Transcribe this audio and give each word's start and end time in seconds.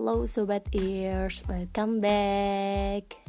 Halo 0.00 0.24
Sobat 0.24 0.64
Ears, 0.72 1.44
welcome 1.44 2.00
back. 2.00 3.20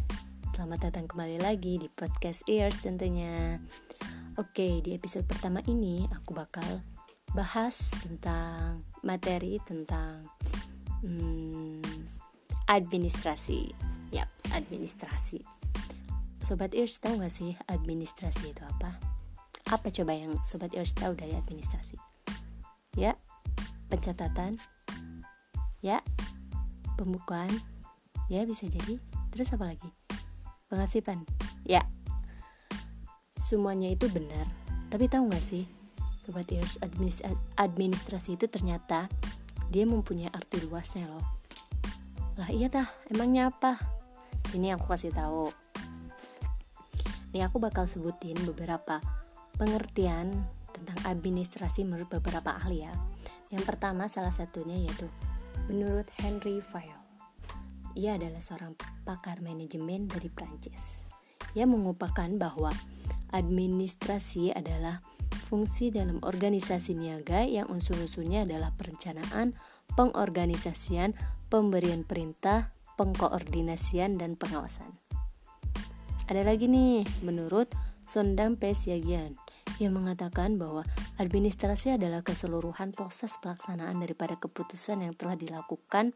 Selamat 0.55 0.87
datang 0.87 1.03
kembali 1.03 1.43
lagi 1.43 1.75
di 1.75 1.91
podcast 1.91 2.47
Ears 2.47 2.79
tentunya. 2.79 3.59
Oke, 4.39 4.79
di 4.79 4.95
episode 4.95 5.27
pertama 5.27 5.59
ini 5.67 6.07
aku 6.15 6.31
bakal 6.31 6.79
bahas 7.35 7.75
tentang 7.99 8.87
materi 9.03 9.59
tentang 9.67 10.23
hmm, 11.03 11.83
administrasi. 12.71 13.75
Yap, 14.15 14.31
administrasi. 14.55 15.43
Sobat 16.39 16.71
Ears 16.71 16.95
tahu 17.03 17.19
gak 17.19 17.35
sih 17.35 17.51
administrasi 17.67 18.55
itu 18.55 18.63
apa? 18.63 18.95
Apa 19.75 19.91
coba 19.91 20.15
yang 20.15 20.39
Sobat 20.47 20.71
Ears 20.71 20.95
tahu 20.95 21.19
dari 21.19 21.35
administrasi? 21.35 21.99
Ya, 22.95 23.19
pencatatan. 23.91 24.55
Ya 25.83 25.99
pembukaan 27.01 27.49
ya 28.29 28.45
bisa 28.45 28.69
jadi. 28.69 29.01
Terus 29.33 29.49
apa 29.57 29.73
lagi? 29.73 29.89
Pengasipan. 30.69 31.25
Ya. 31.65 31.81
Semuanya 33.35 33.89
itu 33.89 34.05
benar. 34.13 34.45
Tapi 34.93 35.09
tahu 35.09 35.33
nggak 35.33 35.41
sih? 35.41 35.65
Sobat 36.21 36.45
ears 36.53 36.77
administrasi 37.57 38.37
itu 38.37 38.45
ternyata 38.45 39.09
dia 39.73 39.89
mempunyai 39.89 40.29
arti 40.29 40.61
luasnya 40.61 41.09
loh. 41.09 41.25
Lah 42.37 42.47
iya 42.53 42.69
tah. 42.69 42.87
Emangnya 43.09 43.49
apa? 43.49 43.81
Ini 44.53 44.77
aku 44.77 44.85
kasih 44.85 45.09
tahu. 45.11 45.49
Ini 47.31 47.47
aku 47.47 47.57
bakal 47.63 47.87
sebutin 47.87 48.35
beberapa 48.43 48.99
pengertian 49.55 50.31
tentang 50.75 50.99
administrasi 51.07 51.87
menurut 51.87 52.11
beberapa 52.11 52.51
ahli 52.51 52.83
ya. 52.83 52.93
Yang 53.51 53.63
pertama 53.67 54.07
salah 54.11 54.31
satunya 54.31 54.75
yaitu 54.75 55.07
Menurut 55.71 56.11
Henry 56.19 56.59
Fayol, 56.59 56.99
ia 57.95 58.19
adalah 58.19 58.43
seorang 58.43 58.75
pakar 59.07 59.39
manajemen 59.39 60.03
dari 60.03 60.27
Prancis. 60.27 61.07
Ia 61.55 61.63
mengupakan 61.63 62.27
bahwa 62.35 62.75
administrasi 63.31 64.51
adalah 64.51 64.99
fungsi 65.47 65.87
dalam 65.87 66.19
organisasi 66.27 66.91
niaga 66.91 67.47
yang 67.47 67.71
unsur-unsurnya 67.71 68.43
adalah 68.43 68.75
perencanaan, 68.75 69.55
pengorganisasian, 69.95 71.15
pemberian 71.47 72.03
perintah, 72.03 72.75
pengkoordinasian, 72.99 74.19
dan 74.19 74.35
pengawasan. 74.35 74.91
Ada 76.27 76.51
lagi 76.51 76.67
nih, 76.67 77.07
menurut 77.23 77.71
Sondang 78.11 78.59
Pesiagian, 78.59 79.39
yang 79.77 79.95
mengatakan 79.95 80.59
bahwa 80.59 80.83
administrasi 81.21 81.95
adalah 81.95 82.25
keseluruhan 82.25 82.91
proses 82.91 83.37
pelaksanaan 83.39 84.01
daripada 84.01 84.35
keputusan 84.35 85.05
yang 85.05 85.13
telah 85.15 85.37
dilakukan 85.37 86.11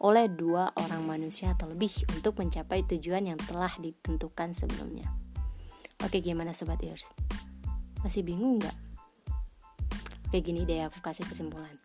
oleh 0.00 0.32
dua 0.32 0.72
orang 0.80 1.04
manusia 1.04 1.52
atau 1.52 1.68
lebih 1.68 1.92
untuk 2.16 2.40
mencapai 2.40 2.84
tujuan 2.88 3.28
yang 3.28 3.40
telah 3.40 3.70
ditentukan 3.76 4.56
sebelumnya. 4.56 5.08
Oke, 6.00 6.24
gimana 6.24 6.56
sobat 6.56 6.80
ears? 6.80 7.04
Masih 8.00 8.24
bingung 8.24 8.56
nggak? 8.56 8.76
Kayak 10.32 10.44
gini 10.46 10.60
deh 10.64 10.88
aku 10.88 11.04
kasih 11.04 11.28
kesimpulan. 11.28 11.76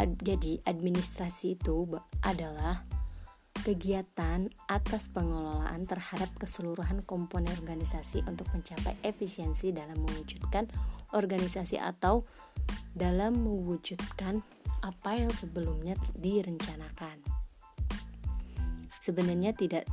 Ad, 0.00 0.16
jadi 0.24 0.64
administrasi 0.64 1.60
itu 1.60 1.84
adalah 2.24 2.80
kegiatan 3.62 4.50
atas 4.66 5.06
pengelolaan 5.14 5.86
terhadap 5.86 6.28
keseluruhan 6.34 7.06
komponen 7.06 7.54
organisasi 7.62 8.26
untuk 8.26 8.50
mencapai 8.50 8.98
efisiensi 9.06 9.70
dalam 9.70 10.02
mewujudkan 10.02 10.66
organisasi 11.14 11.78
atau 11.78 12.26
dalam 12.92 13.38
mewujudkan 13.38 14.42
apa 14.82 15.14
yang 15.14 15.30
sebelumnya 15.30 15.94
direncanakan. 16.18 17.22
Sebenarnya 18.98 19.54
tidak 19.54 19.86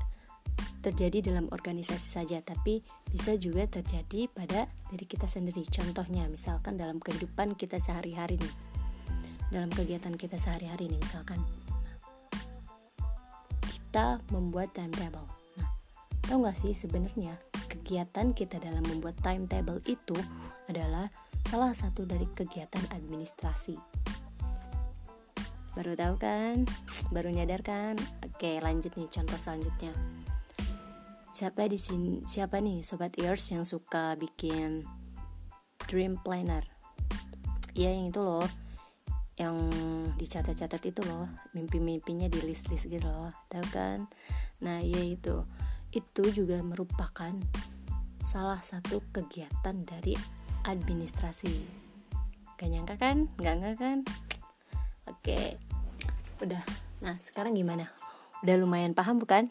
terjadi 0.82 1.30
dalam 1.30 1.52
organisasi 1.52 2.08
saja, 2.10 2.42
tapi 2.42 2.82
bisa 3.12 3.36
juga 3.36 3.68
terjadi 3.70 4.32
pada 4.32 4.66
diri 4.90 5.06
kita 5.06 5.28
sendiri. 5.28 5.62
Contohnya, 5.70 6.26
misalkan 6.26 6.80
dalam 6.80 6.98
kehidupan 6.98 7.54
kita 7.54 7.78
sehari-hari 7.78 8.40
nih, 8.40 8.56
dalam 9.54 9.70
kegiatan 9.70 10.16
kita 10.16 10.40
sehari-hari 10.40 10.88
nih, 10.88 11.02
misalkan 11.02 11.42
kita 13.90 14.22
membuat 14.30 14.70
timetable. 14.78 15.26
Nah, 15.58 15.74
tahu 16.30 16.46
nggak 16.46 16.62
sih 16.62 16.78
sebenarnya 16.78 17.34
kegiatan 17.74 18.38
kita 18.38 18.62
dalam 18.62 18.86
membuat 18.86 19.18
timetable 19.26 19.82
itu 19.90 20.14
adalah 20.70 21.10
salah 21.50 21.74
satu 21.74 22.06
dari 22.06 22.30
kegiatan 22.38 22.86
administrasi. 22.94 23.74
Baru 25.74 25.98
tahu 25.98 26.22
kan? 26.22 26.70
Baru 27.10 27.34
nyadar 27.34 27.66
kan? 27.66 27.98
Oke, 28.22 28.62
lanjut 28.62 28.94
nih 28.94 29.10
contoh 29.10 29.42
selanjutnya. 29.42 29.90
Siapa 31.34 31.66
di 31.66 31.82
sini? 31.82 32.22
Siapa 32.30 32.62
nih 32.62 32.86
sobat 32.86 33.18
ears 33.18 33.50
yang 33.50 33.66
suka 33.66 34.14
bikin 34.22 34.86
dream 35.90 36.14
planner? 36.22 36.62
Iya 37.74 37.98
yang 37.98 38.14
itu 38.14 38.22
loh 38.22 38.46
yang 39.40 39.56
dicatat-catat 40.20 40.84
itu 40.92 41.02
loh 41.08 41.32
mimpi-mimpinya 41.56 42.28
di 42.28 42.44
list-list 42.44 42.92
gitu 42.92 43.08
loh 43.08 43.32
tahu 43.48 43.64
kan? 43.72 44.06
Nah 44.60 44.84
ya 44.84 45.00
itu. 45.00 45.48
Juga 46.20 46.62
merupakan 46.62 47.34
salah 48.22 48.62
satu 48.62 49.02
kegiatan 49.16 49.82
dari 49.88 50.14
administrasi. 50.68 51.56
Gak 52.60 52.70
nyangka 52.70 52.96
kan? 53.00 53.32
Nggak 53.40 53.56
nggak 53.58 53.76
kan? 53.80 53.98
Oke. 55.08 55.56
Udah. 56.44 56.62
Nah 57.00 57.16
sekarang 57.24 57.56
gimana? 57.56 57.90
Udah 58.44 58.56
lumayan 58.60 58.92
paham 58.92 59.18
bukan? 59.24 59.50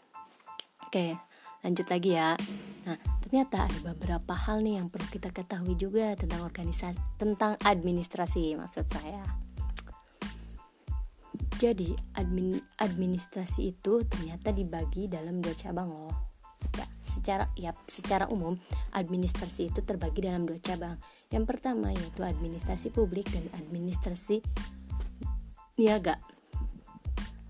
Oke 0.85 1.17
lanjut 1.59 1.87
lagi 1.91 2.15
ya. 2.15 2.39
Nah 2.87 2.97
ternyata 3.19 3.67
ada 3.67 3.79
beberapa 3.91 4.31
hal 4.31 4.63
nih 4.63 4.79
yang 4.79 4.87
perlu 4.87 5.07
kita 5.11 5.29
ketahui 5.33 5.75
juga 5.75 6.15
tentang 6.15 6.47
organisasi 6.47 7.19
tentang 7.19 7.59
administrasi 7.61 8.55
maksud 8.55 8.87
saya 8.87 9.48
jadi 11.59 11.91
admin, 12.15 12.55
administrasi 12.79 13.75
itu 13.75 14.07
ternyata 14.07 14.55
dibagi 14.55 15.11
dalam 15.11 15.43
dua 15.43 15.51
cabang 15.59 15.91
loh. 15.91 16.15
Ya, 16.79 16.87
secara 17.03 17.51
ya 17.59 17.75
secara 17.83 18.31
umum 18.31 18.55
administrasi 18.95 19.67
itu 19.67 19.83
terbagi 19.83 20.23
dalam 20.23 20.47
dua 20.47 20.55
cabang. 20.63 20.95
Yang 21.27 21.45
pertama 21.51 21.91
yaitu 21.91 22.23
administrasi 22.23 22.95
publik 22.95 23.27
dan 23.35 23.43
administrasi 23.59 24.39
niaga. 25.75 26.23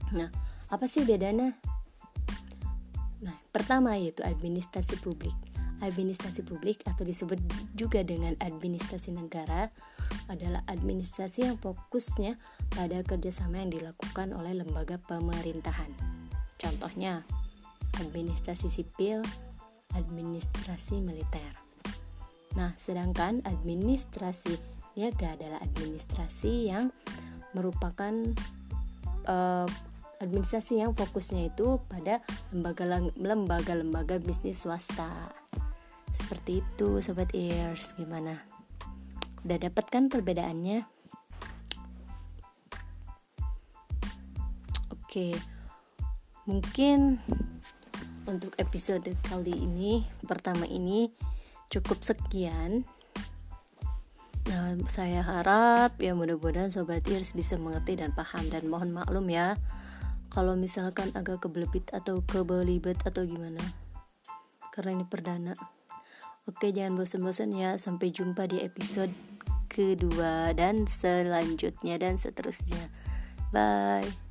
Nah, 0.09 0.33
apa 0.73 0.89
sih 0.89 1.05
bedanya? 1.05 1.53
Nah, 3.21 3.37
pertama 3.53 3.93
yaitu 3.93 4.25
administrasi 4.25 4.97
publik. 5.05 5.37
Administrasi 5.79 6.43
publik 6.43 6.83
atau 6.83 7.07
disebut 7.07 7.39
juga 7.75 8.03
dengan 8.03 8.35
administrasi 8.43 9.15
negara 9.15 9.71
adalah 10.27 10.59
administrasi 10.67 11.47
yang 11.47 11.57
fokusnya 11.57 12.35
pada 12.75 12.99
kerjasama 13.01 13.63
yang 13.63 13.71
dilakukan 13.71 14.35
oleh 14.35 14.59
lembaga 14.59 14.99
pemerintahan. 15.07 15.89
Contohnya, 16.59 17.23
administrasi 17.97 18.67
sipil, 18.67 19.23
administrasi 19.95 20.99
militer. 20.99 21.53
Nah, 22.59 22.75
sedangkan 22.75 23.45
administrasi 23.45 24.57
niaga 24.97 25.37
adalah 25.37 25.63
administrasi 25.63 26.67
yang 26.67 26.91
merupakan 27.55 28.11
uh, 29.25 29.67
administrasi 30.19 30.83
yang 30.83 30.91
fokusnya 30.91 31.49
itu 31.55 31.79
pada 31.87 32.19
lembaga-lembaga 32.51 34.19
bisnis 34.19 34.67
swasta. 34.67 35.31
Seperti 36.19 36.59
itu, 36.59 36.99
sobat 36.99 37.31
ears, 37.31 37.95
gimana? 37.95 38.43
Udah 39.47 39.57
dapat 39.57 39.85
kan 39.87 40.11
perbedaannya? 40.11 40.83
Oke. 44.91 45.33
Mungkin 46.45 47.17
untuk 48.29 48.53
episode 48.61 49.09
kali 49.25 49.57
ini 49.57 50.05
pertama 50.27 50.69
ini 50.69 51.09
cukup 51.71 52.05
sekian. 52.05 52.85
Nah, 54.49 54.77
saya 54.89 55.21
harap 55.21 55.97
ya 56.01 56.13
mudah-mudahan 56.13 56.73
sobat 56.73 57.05
ears 57.09 57.33
bisa 57.33 57.57
mengerti 57.57 57.97
dan 57.97 58.13
paham 58.13 58.49
dan 58.49 58.65
mohon 58.69 58.89
maklum 58.93 59.29
ya 59.29 59.57
kalau 60.29 60.53
misalkan 60.53 61.09
agak 61.17 61.41
kebelebit 61.41 61.89
atau 61.89 62.21
kebelibet 62.21 62.97
atau 63.01 63.25
gimana. 63.25 63.61
Karena 64.69 65.01
ini 65.01 65.05
perdana. 65.09 65.53
Oke, 66.49 66.73
jangan 66.73 66.97
bosan-bosan 66.97 67.53
ya. 67.53 67.77
Sampai 67.77 68.09
jumpa 68.09 68.49
di 68.49 68.65
episode 68.65 69.13
kedua 69.69 70.49
dan 70.57 70.89
selanjutnya 70.89 72.01
dan 72.01 72.17
seterusnya. 72.17 72.89
Bye. 73.53 74.28